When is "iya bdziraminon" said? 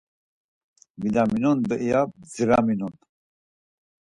1.85-2.93